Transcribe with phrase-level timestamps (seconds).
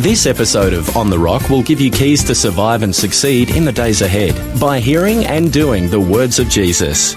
[0.00, 3.66] This episode of On the Rock will give you keys to survive and succeed in
[3.66, 7.12] the days ahead by hearing and doing the words of Jesus.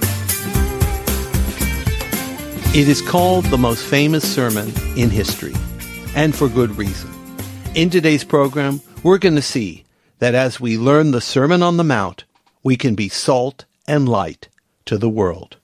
[2.76, 4.68] It is called the most famous sermon
[4.98, 5.54] in history,
[6.14, 7.10] and for good reason.
[7.74, 9.86] In today's program, we're going to see
[10.20, 12.26] that as we learn the Sermon on the Mount,
[12.64, 14.50] we can be salt and light
[14.88, 15.56] to the world.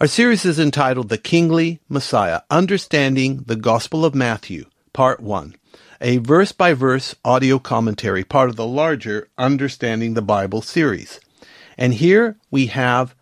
[0.00, 5.54] Our series is entitled The Kingly Messiah Understanding the Gospel of Matthew, Part 1,
[6.02, 11.20] a verse by verse audio commentary, part of the larger Understanding the Bible series.
[11.78, 13.14] And here we have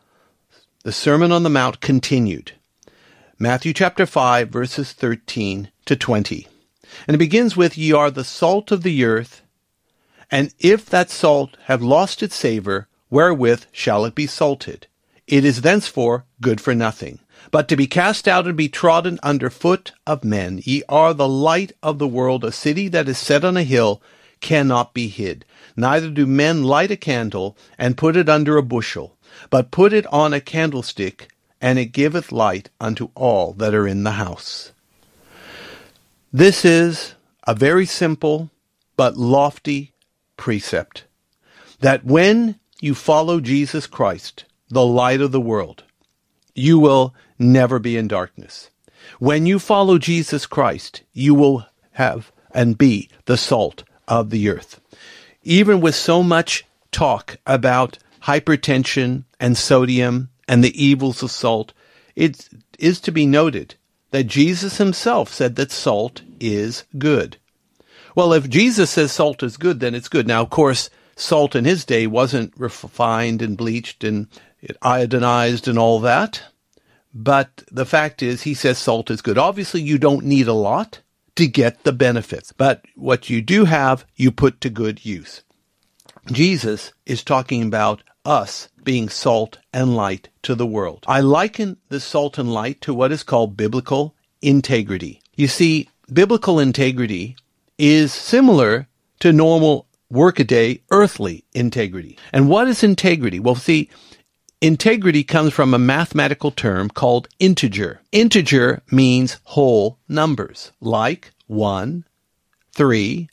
[0.82, 2.52] the Sermon on the Mount continued.
[3.38, 6.48] Matthew chapter 5, verses 13 to 20.
[7.06, 9.42] And it begins with, Ye are the salt of the earth,
[10.30, 14.86] and if that salt have lost its savor, wherewith shall it be salted?
[15.26, 17.18] It is thenceforth good for nothing,
[17.50, 20.60] but to be cast out and be trodden under foot of men.
[20.64, 22.44] Ye are the light of the world.
[22.44, 24.02] A city that is set on a hill
[24.40, 25.44] cannot be hid.
[25.76, 29.16] Neither do men light a candle and put it under a bushel,
[29.50, 31.28] but put it on a candlestick,
[31.60, 34.72] and it giveth light unto all that are in the house.
[36.32, 37.14] This is
[37.46, 38.50] a very simple
[38.96, 39.92] but lofty
[40.36, 41.04] precept
[41.80, 45.84] that when you follow Jesus Christ, the light of the world,
[46.54, 48.70] you will never be in darkness.
[49.18, 54.80] When you follow Jesus Christ, you will have and be the salt of the earth.
[55.42, 61.72] Even with so much talk about hypertension and sodium and the evils of salt,
[62.14, 63.74] it is to be noted
[64.10, 67.36] that Jesus himself said that salt is good.
[68.14, 70.26] Well, if Jesus says salt is good, then it's good.
[70.26, 74.26] Now, of course, salt in his day wasn't refined and bleached and
[74.82, 76.42] iodinized and all that.
[77.12, 79.38] But the fact is, he says salt is good.
[79.38, 81.00] Obviously, you don't need a lot
[81.36, 85.42] to get the benefits, but what you do have, you put to good use.
[86.30, 91.04] Jesus is talking about us being salt and light to the world.
[91.08, 95.20] I liken the salt and light to what is called biblical integrity.
[95.36, 97.36] You see, biblical integrity
[97.78, 98.88] is similar
[99.20, 102.18] to normal workaday earthly integrity.
[102.32, 103.38] And what is integrity?
[103.38, 103.88] Well, see,
[104.60, 108.00] integrity comes from a mathematical term called integer.
[108.12, 112.04] Integer means whole numbers, like 1,
[112.72, 113.28] 3,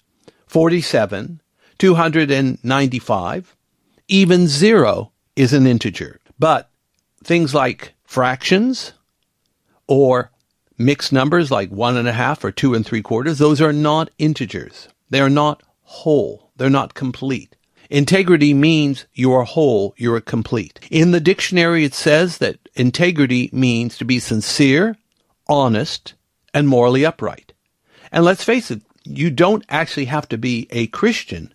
[0.48, 1.42] 47,
[1.78, 3.56] 295.
[4.08, 6.20] Even 0 is an integer.
[6.40, 6.70] But
[7.24, 8.94] things like fractions
[9.88, 10.32] or
[10.78, 14.10] mixed numbers like one and a half or two and three quarters, those are not
[14.18, 14.88] integers.
[15.10, 16.52] They are not whole.
[16.56, 17.56] They're not complete.
[17.90, 20.80] Integrity means you are whole, you are complete.
[20.92, 24.98] In the dictionary, it says that integrity means to be sincere,
[25.48, 26.14] honest,
[26.54, 27.54] and morally upright.
[28.12, 31.54] And let's face it, you don't actually have to be a Christian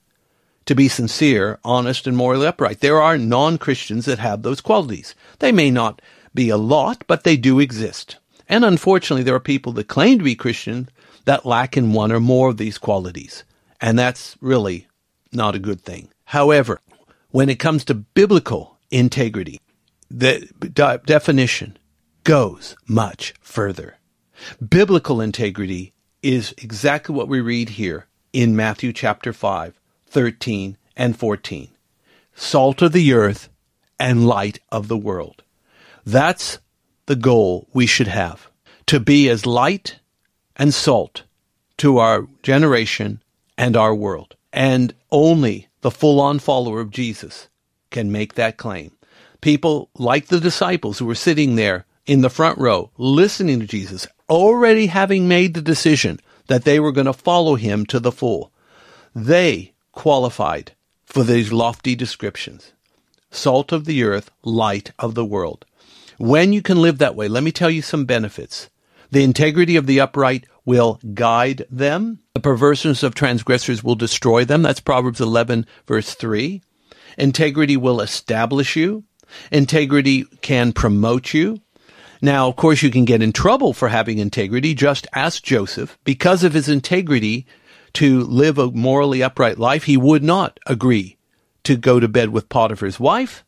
[0.64, 2.80] to be sincere, honest, and morally upright.
[2.80, 5.14] There are non Christians that have those qualities.
[5.40, 6.00] They may not
[6.34, 8.16] be a lot, but they do exist.
[8.48, 10.88] And unfortunately, there are people that claim to be Christian
[11.24, 13.44] that lack in one or more of these qualities.
[13.80, 14.86] And that's really
[15.32, 16.08] not a good thing.
[16.32, 16.80] However,
[17.30, 19.60] when it comes to biblical integrity,
[20.10, 21.76] the de- definition
[22.24, 23.98] goes much further.
[24.66, 25.92] Biblical integrity
[26.22, 31.68] is exactly what we read here in Matthew chapter 5, 13 and 14.
[32.34, 33.50] Salt of the earth
[34.00, 35.42] and light of the world.
[36.06, 36.60] That's
[37.04, 38.48] the goal we should have.
[38.86, 39.98] To be as light
[40.56, 41.24] and salt
[41.76, 43.22] to our generation
[43.58, 44.34] and our world.
[44.50, 47.48] And only the full on follower of Jesus
[47.90, 48.92] can make that claim.
[49.40, 54.06] People like the disciples who were sitting there in the front row listening to Jesus,
[54.28, 58.52] already having made the decision that they were going to follow him to the full.
[59.14, 60.72] They qualified
[61.04, 62.72] for these lofty descriptions.
[63.30, 65.64] Salt of the earth, light of the world.
[66.18, 68.68] When you can live that way, let me tell you some benefits.
[69.10, 72.20] The integrity of the upright will guide them.
[72.34, 74.62] The perverseness of transgressors will destroy them.
[74.62, 76.62] That's Proverbs 11 verse 3.
[77.18, 79.04] Integrity will establish you.
[79.50, 81.60] Integrity can promote you.
[82.20, 84.74] Now, of course, you can get in trouble for having integrity.
[84.74, 85.98] Just ask Joseph.
[86.04, 87.46] Because of his integrity
[87.94, 91.16] to live a morally upright life, he would not agree
[91.64, 93.44] to go to bed with Potiphar's wife.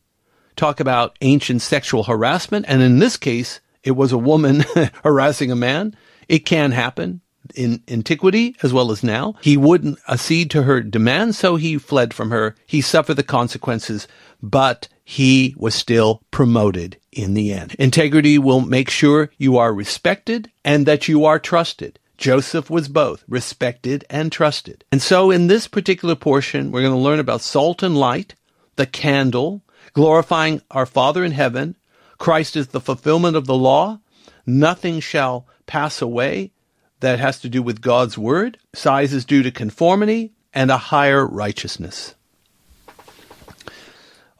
[0.56, 2.64] Talk about ancient sexual harassment.
[2.68, 4.64] And in this case, it was a woman
[5.04, 5.94] harassing a man.
[6.28, 7.20] It can happen
[7.54, 9.34] in antiquity as well as now.
[9.42, 12.54] He wouldn't accede to her demands, so he fled from her.
[12.66, 14.08] He suffered the consequences,
[14.42, 17.74] but he was still promoted in the end.
[17.78, 21.98] Integrity will make sure you are respected and that you are trusted.
[22.16, 24.84] Joseph was both respected and trusted.
[24.90, 28.34] And so in this particular portion, we're going to learn about salt and light,
[28.76, 29.62] the candle,
[29.92, 31.76] glorifying our Father in heaven.
[32.18, 34.00] Christ is the fulfillment of the law.
[34.46, 36.52] Nothing shall pass away
[37.00, 38.58] that has to do with God's word.
[38.74, 42.14] Size is due to conformity and a higher righteousness.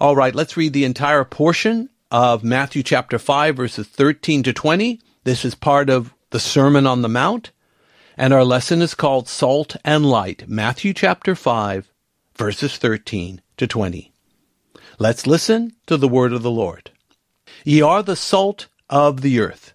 [0.00, 5.00] All right, let's read the entire portion of Matthew chapter 5, verses 13 to 20.
[5.24, 7.50] This is part of the Sermon on the Mount,
[8.16, 10.48] and our lesson is called Salt and Light.
[10.48, 11.92] Matthew chapter 5,
[12.36, 14.12] verses 13 to 20.
[14.98, 16.90] Let's listen to the word of the Lord.
[17.64, 19.74] Ye are the salt of the earth.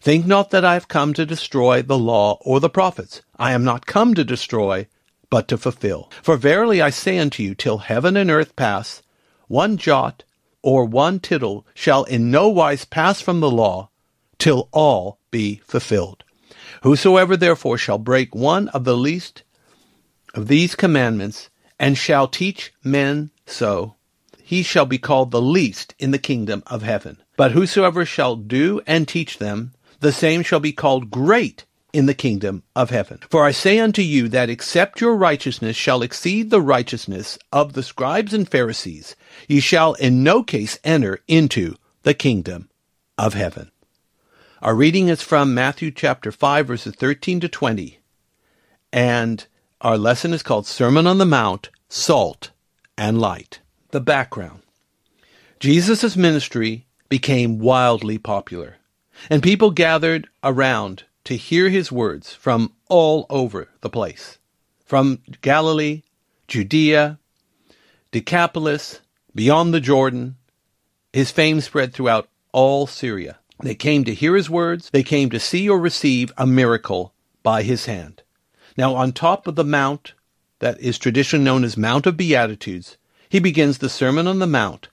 [0.00, 3.22] Think not that I have come to destroy the law or the prophets.
[3.38, 4.86] I am not come to destroy,
[5.30, 6.10] but to fulfill.
[6.22, 9.02] For verily I say unto you, till heaven and earth pass,
[9.48, 10.24] one jot
[10.62, 13.90] or one tittle shall in no wise pass from the law,
[14.38, 16.24] till all be fulfilled.
[16.82, 19.42] Whosoever therefore shall break one of the least
[20.34, 21.48] of these commandments,
[21.78, 23.94] and shall teach men so,
[24.42, 27.22] he shall be called the least in the kingdom of heaven.
[27.36, 32.14] But whosoever shall do and teach them, the same shall be called great in the
[32.14, 33.20] kingdom of heaven.
[33.30, 37.82] For I say unto you that except your righteousness shall exceed the righteousness of the
[37.84, 39.14] scribes and Pharisees,
[39.48, 42.68] ye shall in no case enter into the kingdom
[43.16, 43.70] of heaven.
[44.60, 48.00] Our reading is from Matthew chapter 5 verses 13 to 20.
[48.92, 49.46] And
[49.80, 52.50] our lesson is called Sermon on the Mount, Salt
[52.96, 53.60] and Light.
[53.90, 54.62] The background.
[55.60, 58.78] Jesus' ministry became wildly popular,
[59.30, 64.38] and people gathered around to hear his words from all over the place.
[64.84, 66.02] From Galilee,
[66.48, 67.18] Judea,
[68.12, 69.00] Decapolis,
[69.34, 70.36] beyond the Jordan,
[71.12, 73.38] his fame spread throughout all Syria.
[73.62, 74.90] They came to hear his words.
[74.90, 78.22] They came to see or receive a miracle by his hand.
[78.76, 80.14] Now, on top of the mount
[80.58, 82.96] that is traditionally known as Mount of Beatitudes,
[83.28, 84.88] he begins the Sermon on the Mount,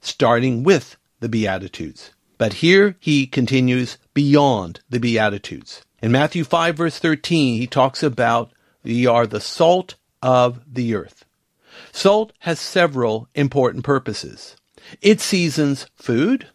[0.00, 2.12] starting with the Beatitudes.
[2.38, 5.82] But here he continues beyond the Beatitudes.
[6.02, 8.52] In Matthew 5 verse 13, he talks about
[8.84, 11.24] ye are the salt of the earth.
[11.92, 14.56] Salt has several important purposes.
[15.00, 16.48] It seasons food,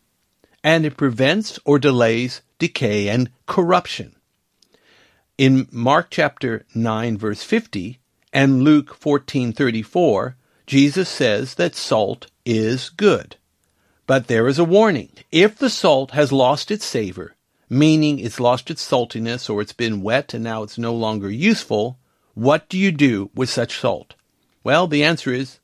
[0.64, 4.16] and it prevents or delays decay and corruption.
[5.38, 8.00] In Mark chapter 9 verse 50
[8.32, 10.36] and Luke 14:34,
[10.68, 13.36] Jesus says that salt is good.
[14.12, 15.08] But there is a warning.
[15.32, 17.34] If the salt has lost its savor,
[17.70, 21.98] meaning it's lost its saltiness or it's been wet and now it's no longer useful,
[22.34, 24.16] what do you do with such salt?
[24.66, 25.62] Well, the answer is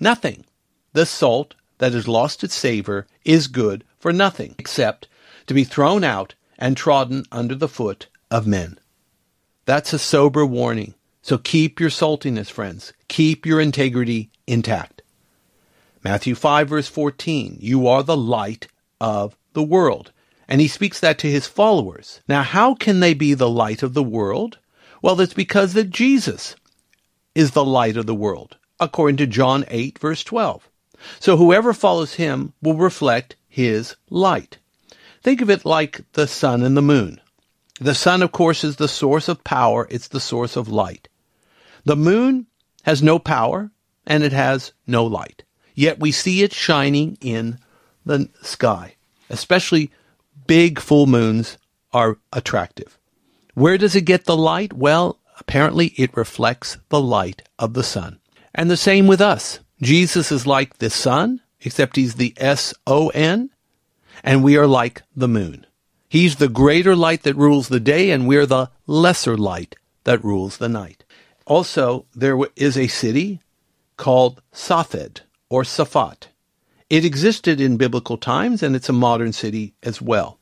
[0.00, 0.44] nothing.
[0.92, 5.06] The salt that has lost its savor is good for nothing except
[5.46, 8.76] to be thrown out and trodden under the foot of men.
[9.66, 10.94] That's a sober warning.
[11.22, 12.92] So keep your saltiness, friends.
[13.06, 14.93] Keep your integrity intact.
[16.04, 18.68] Matthew 5 verse 14, you are the light
[19.00, 20.12] of the world.
[20.46, 22.20] And he speaks that to his followers.
[22.28, 24.58] Now, how can they be the light of the world?
[25.00, 26.54] Well, it's because that Jesus
[27.34, 30.68] is the light of the world, according to John 8 verse 12.
[31.20, 34.58] So whoever follows him will reflect his light.
[35.22, 37.20] Think of it like the sun and the moon.
[37.80, 39.86] The sun, of course, is the source of power.
[39.90, 41.08] It's the source of light.
[41.84, 42.46] The moon
[42.82, 43.70] has no power
[44.06, 45.42] and it has no light.
[45.74, 47.58] Yet we see it shining in
[48.06, 48.94] the sky.
[49.28, 49.90] Especially
[50.46, 51.58] big full moons
[51.92, 52.98] are attractive.
[53.54, 54.72] Where does it get the light?
[54.72, 58.18] Well, apparently it reflects the light of the sun.
[58.54, 59.60] And the same with us.
[59.82, 63.50] Jesus is like the sun, except he's the S-O-N,
[64.22, 65.66] and we are like the moon.
[66.08, 70.58] He's the greater light that rules the day, and we're the lesser light that rules
[70.58, 71.04] the night.
[71.46, 73.40] Also, there is a city
[73.96, 75.22] called Safed
[75.54, 76.26] or Safat.
[76.90, 80.40] It existed in biblical times and it's a modern city as well.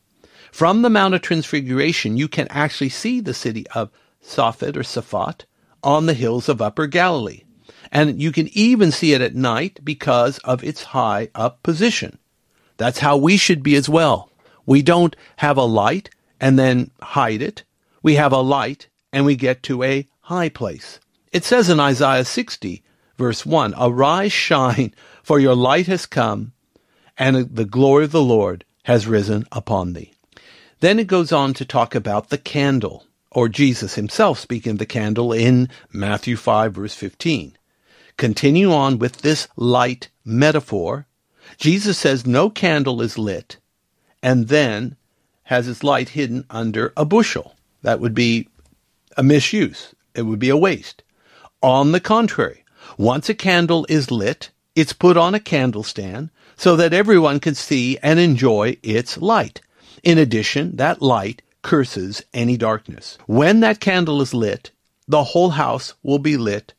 [0.50, 3.90] From the Mount of Transfiguration, you can actually see the city of
[4.22, 5.44] Safed or Safat
[5.82, 7.42] on the hills of Upper Galilee.
[7.90, 12.16] And you can even see it at night because of its high up position.
[12.78, 14.30] That's how we should be as well.
[14.64, 16.08] We don't have a light
[16.40, 17.64] and then hide it.
[18.02, 21.00] We have a light and we get to a high place.
[21.32, 22.82] It says in Isaiah 60,
[23.16, 26.52] verse 1, Arise, shine, for your light has come,
[27.16, 30.12] and the glory of the Lord has risen upon thee.
[30.80, 34.86] Then it goes on to talk about the candle, or Jesus himself speaking of the
[34.86, 37.56] candle in Matthew 5, verse 15.
[38.16, 41.06] Continue on with this light metaphor.
[41.58, 43.58] Jesus says no candle is lit
[44.22, 44.96] and then
[45.44, 47.54] has its light hidden under a bushel.
[47.82, 48.48] That would be
[49.16, 49.94] a misuse.
[50.14, 51.02] It would be a waste.
[51.62, 52.61] On the contrary,
[52.98, 57.54] once a candle is lit, it's put on a candle stand so that everyone can
[57.54, 59.60] see and enjoy its light.
[60.02, 63.18] In addition, that light curses any darkness.
[63.26, 64.70] When that candle is lit,
[65.06, 66.74] the whole house will be lit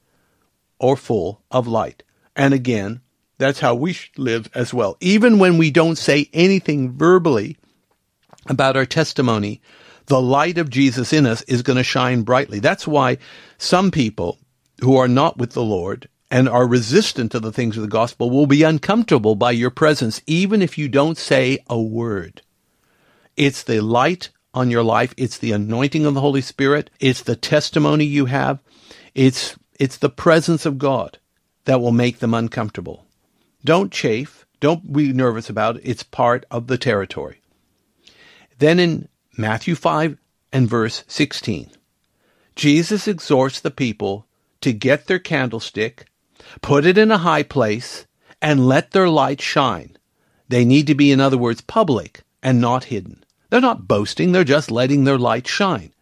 [0.79, 2.03] or full of light.
[2.35, 3.01] And again,
[3.37, 4.97] that's how we should live as well.
[4.99, 7.57] Even when we don't say anything verbally
[8.47, 9.61] about our testimony,
[10.07, 12.59] the light of Jesus in us is going to shine brightly.
[12.59, 13.17] That's why
[13.57, 14.37] some people
[14.81, 18.29] who are not with the Lord and are resistant to the things of the gospel
[18.29, 22.41] will be uncomfortable by your presence, even if you don't say a word.
[23.37, 25.13] It's the light on your life.
[25.17, 26.89] It's the anointing of the Holy Spirit.
[26.99, 28.59] It's the testimony you have.
[29.13, 31.19] It's, it's the presence of God
[31.65, 33.05] that will make them uncomfortable.
[33.63, 34.45] Don't chafe.
[34.59, 35.83] Don't be nervous about it.
[35.85, 37.41] It's part of the territory.
[38.59, 40.17] Then in Matthew 5
[40.51, 41.69] and verse 16,
[42.55, 44.25] Jesus exhorts the people
[44.63, 46.05] to get their candlestick,
[46.61, 48.05] put it in a high place,
[48.41, 49.97] and let their light shine.
[50.49, 53.23] They need to be, in other words, public and not hidden.
[53.49, 55.93] They're not boasting, they're just letting their light shine.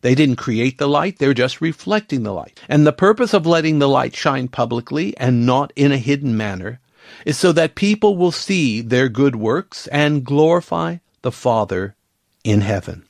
[0.00, 2.60] They didn't create the light, they're just reflecting the light.
[2.68, 6.80] And the purpose of letting the light shine publicly and not in a hidden manner
[7.24, 11.94] is so that people will see their good works and glorify the Father
[12.42, 13.04] in heaven.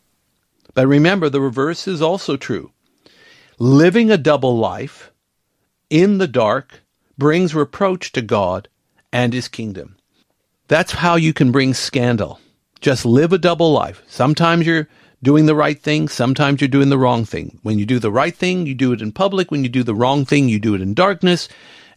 [0.75, 2.73] But remember, the reverse is also true.
[3.59, 5.13] Living a double life
[5.91, 6.83] in the dark
[7.19, 8.69] brings reproach to God
[9.13, 9.97] and his kingdom.
[10.69, 12.41] That's how you can bring scandal.
[12.81, 14.03] Just live a double life.
[14.09, 14.89] Sometimes you're
[15.23, 16.09] doing the right thing.
[16.09, 17.59] Sometimes you're doing the wrong thing.
[17.63, 19.51] When you do the right thing, you do it in public.
[19.51, 21.49] When you do the wrong thing, you do it in darkness.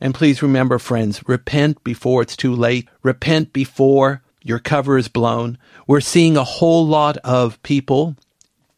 [0.02, 2.90] And please remember, friends, repent before it's too late.
[3.02, 5.58] Repent before your cover is blown.
[5.88, 8.16] We're seeing a whole lot of people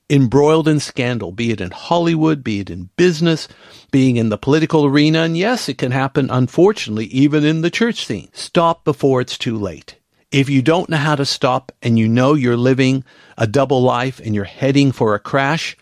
[0.09, 3.47] embroiled in scandal, be it in Hollywood, be it in business,
[3.91, 5.19] being in the political arena.
[5.23, 8.29] And yes, it can happen, unfortunately, even in the church scene.
[8.33, 9.95] Stop before it's too late.
[10.31, 13.03] If you don't know how to stop and you know you're living
[13.37, 15.77] a double life and you're heading for a crash,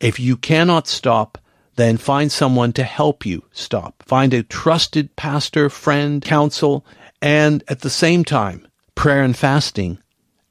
[0.00, 1.38] if you cannot stop,
[1.76, 4.02] then find someone to help you stop.
[4.06, 6.84] Find a trusted pastor, friend, counsel,
[7.22, 9.98] and at the same time, prayer and fasting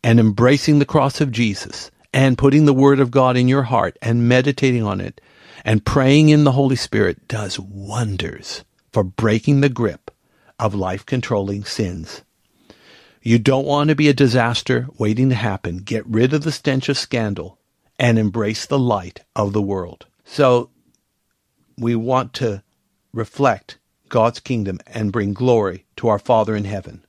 [0.03, 3.97] and embracing the cross of Jesus and putting the word of God in your heart
[4.01, 5.21] and meditating on it
[5.63, 10.11] and praying in the Holy Spirit does wonders for breaking the grip
[10.57, 12.23] of life controlling sins.
[13.21, 15.79] You don't want to be a disaster waiting to happen.
[15.79, 17.59] Get rid of the stench of scandal
[17.97, 20.05] and embrace the light of the world.
[20.23, 20.69] So
[21.77, 22.63] we want to
[23.13, 27.05] reflect God's kingdom and bring glory to our Father in heaven.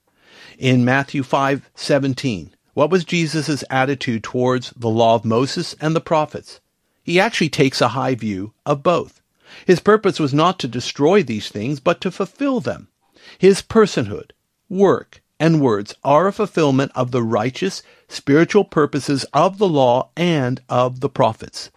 [0.58, 2.50] In Matthew 5:17,
[2.80, 6.60] what was Jesus' attitude towards the law of Moses and the prophets?
[7.02, 9.20] He actually takes a high view of both.
[9.66, 12.88] His purpose was not to destroy these things, but to fulfill them.
[13.36, 14.30] His personhood,
[14.70, 20.62] work, and words are a fulfillment of the righteous spiritual purposes of the law and
[20.70, 21.70] of the prophets.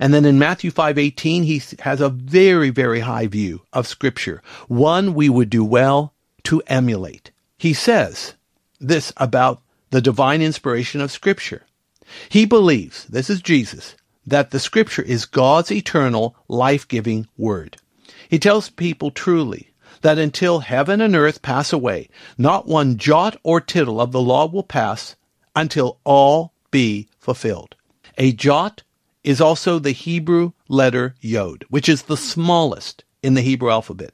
[0.00, 5.14] And then in Matthew 5:18 he has a very very high view of scripture, one
[5.14, 7.30] we would do well to emulate.
[7.58, 8.34] He says
[8.80, 11.64] this about the divine inspiration of scripture.
[12.28, 17.76] He believes, this is Jesus, that the scripture is God's eternal life-giving word.
[18.28, 19.70] He tells people truly
[20.02, 24.46] that until heaven and earth pass away, not one jot or tittle of the law
[24.46, 25.16] will pass
[25.56, 27.74] until all be fulfilled.
[28.16, 28.82] A jot
[29.24, 34.12] is also the Hebrew letter yod, which is the smallest in the Hebrew alphabet.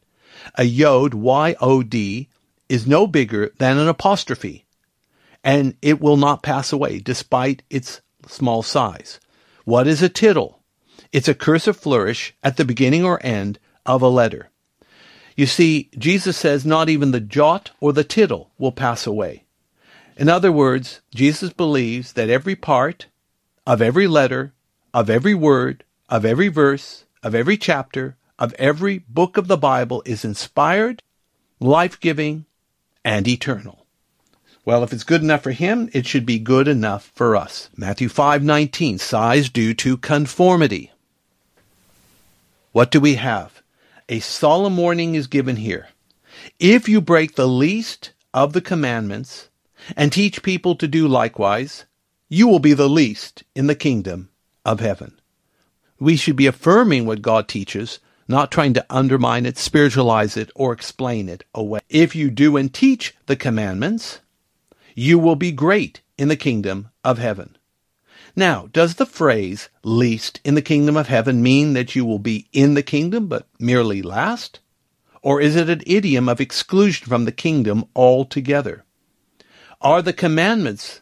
[0.56, 2.28] A yod, Y-O-D,
[2.68, 4.64] is no bigger than an apostrophe,
[5.44, 9.20] and it will not pass away despite its small size.
[9.64, 10.62] What is a tittle?
[11.12, 14.50] It's a cursive flourish at the beginning or end of a letter.
[15.36, 19.44] You see, Jesus says not even the jot or the tittle will pass away.
[20.16, 23.06] In other words, Jesus believes that every part
[23.66, 24.54] of every letter,
[24.92, 30.02] of every word, of every verse, of every chapter, of every book of the Bible
[30.06, 31.02] is inspired,
[31.60, 32.46] life-giving,
[33.04, 33.83] and eternal.
[34.66, 37.68] Well, if it's good enough for him, it should be good enough for us.
[37.76, 40.90] Matthew 5:19, size due to conformity.
[42.72, 43.62] What do we have?
[44.08, 45.88] A solemn warning is given here.
[46.58, 49.48] If you break the least of the commandments
[49.96, 51.84] and teach people to do likewise,
[52.28, 54.30] you will be the least in the kingdom
[54.64, 55.20] of heaven.
[56.00, 60.72] We should be affirming what God teaches, not trying to undermine it, spiritualize it, or
[60.72, 61.80] explain it away.
[61.88, 64.20] If you do and teach the commandments,
[64.94, 67.56] you will be great in the kingdom of heaven.
[68.36, 72.48] Now, does the phrase least in the kingdom of heaven mean that you will be
[72.52, 74.60] in the kingdom but merely last?
[75.22, 78.84] Or is it an idiom of exclusion from the kingdom altogether?
[79.80, 81.00] Are the commandments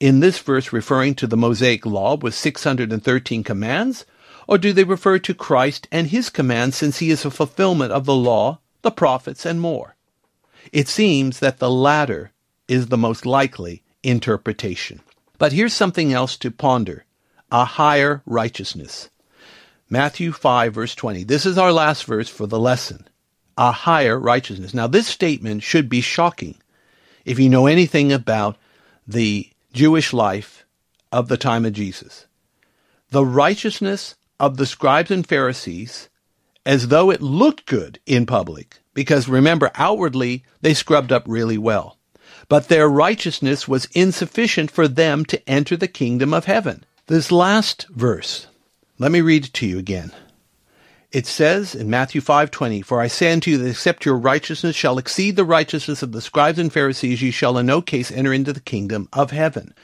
[0.00, 4.04] in this verse referring to the Mosaic law with 613 commands?
[4.48, 8.04] Or do they refer to Christ and his commands since he is a fulfillment of
[8.04, 9.96] the law, the prophets, and more?
[10.72, 12.32] It seems that the latter
[12.72, 14.98] is the most likely interpretation.
[15.36, 17.04] But here's something else to ponder
[17.50, 19.10] a higher righteousness.
[19.90, 21.24] Matthew 5, verse 20.
[21.24, 23.06] This is our last verse for the lesson.
[23.58, 24.72] A higher righteousness.
[24.72, 26.56] Now, this statement should be shocking
[27.26, 28.56] if you know anything about
[29.06, 30.64] the Jewish life
[31.12, 32.26] of the time of Jesus.
[33.10, 36.08] The righteousness of the scribes and Pharisees,
[36.64, 41.98] as though it looked good in public, because remember, outwardly, they scrubbed up really well
[42.48, 46.84] but their righteousness was insufficient for them to enter the kingdom of heaven.
[47.06, 48.46] This last verse,
[48.98, 50.12] let me read it to you again.
[51.10, 54.98] It says in Matthew 5:20, "For I say unto you that except your righteousness shall
[54.98, 58.52] exceed the righteousness of the scribes and Pharisees, ye shall in no case enter into
[58.52, 59.74] the kingdom of heaven."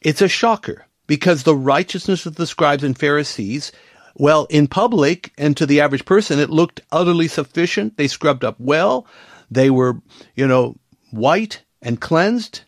[0.00, 3.72] It's a shocker because the righteousness of the scribes and Pharisees
[4.18, 7.96] well, in public and to the average person, it looked utterly sufficient.
[7.96, 9.06] They scrubbed up well.
[9.50, 10.00] They were,
[10.34, 10.76] you know,
[11.10, 12.62] white and cleansed,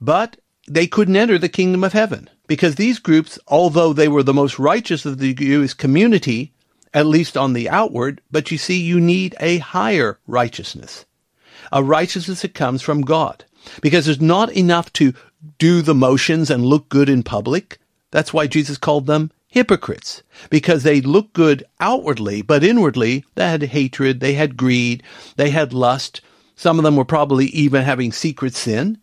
[0.00, 0.36] but
[0.68, 2.28] they couldn't enter the kingdom of heaven.
[2.46, 6.52] Because these groups, although they were the most righteous of the Jewish community,
[6.94, 11.04] at least on the outward, but you see, you need a higher righteousness,
[11.72, 13.44] a righteousness that comes from God,
[13.82, 15.12] because it's not enough to
[15.58, 17.78] do the motions and look good in public.
[18.12, 23.62] That's why Jesus called them hypocrites, because they look good outwardly, but inwardly they had
[23.62, 25.02] hatred, they had greed,
[25.36, 26.20] they had lust,
[26.56, 28.98] some of them were probably even having secret sin.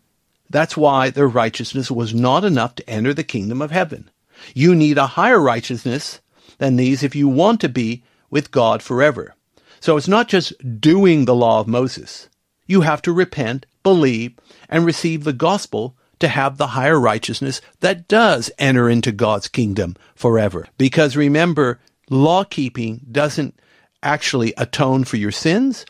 [0.50, 4.10] That's why their righteousness was not enough to enter the kingdom of heaven.
[4.54, 6.20] You need a higher righteousness
[6.58, 9.34] than these if you want to be with God forever.
[9.80, 12.28] So it's not just doing the law of Moses.
[12.66, 14.34] You have to repent, believe,
[14.68, 19.96] and receive the gospel to have the higher righteousness that does enter into God's kingdom
[20.14, 20.66] forever.
[20.78, 23.58] Because remember, law keeping doesn't
[24.02, 25.84] actually atone for your sins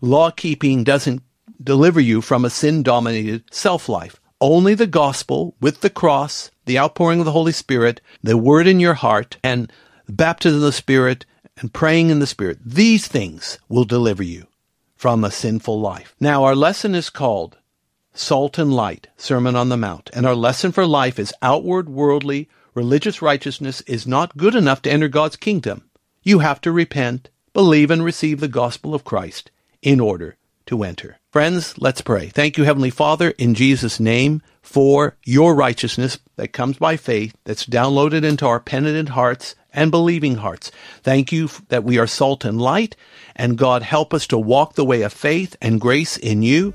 [0.00, 1.22] law keeping doesn't
[1.62, 4.20] deliver you from a sin dominated self life.
[4.40, 8.78] Only the gospel with the cross, the outpouring of the Holy Spirit, the word in
[8.78, 9.72] your heart, and
[10.08, 12.58] baptism of the Spirit and praying in the Spirit.
[12.64, 14.46] These things will deliver you
[14.94, 16.14] from a sinful life.
[16.20, 17.58] Now, our lesson is called
[18.14, 20.10] Salt and Light, Sermon on the Mount.
[20.12, 24.90] And our lesson for life is outward, worldly, religious righteousness is not good enough to
[24.90, 25.90] enter God's kingdom.
[26.22, 29.50] You have to repent, believe, and receive the gospel of Christ
[29.82, 30.36] in order
[30.66, 31.18] to enter.
[31.30, 32.28] Friends, let's pray.
[32.28, 37.64] Thank you, Heavenly Father, in Jesus' name for your righteousness that comes by faith, that's
[37.64, 40.70] downloaded into our penitent hearts and believing hearts.
[41.02, 42.96] Thank you that we are salt and light,
[43.36, 46.74] and God help us to walk the way of faith and grace in you